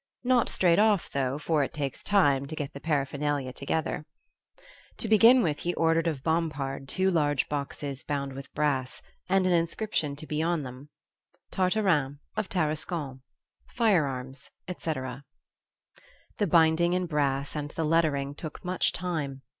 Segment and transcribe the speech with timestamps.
[0.23, 4.07] Not straight off though, for it takes time to get the paraphernalia together.
[4.97, 9.53] To begin with, he ordered of Bompard two large boxes bound with brass, and an
[9.53, 10.89] inscription to be on them:
[11.51, 14.89] I TARTARIN, OF TARASCON I I Firearms, &c.
[14.91, 15.21] I
[16.39, 19.43] The binding in brass and the lettering took much time.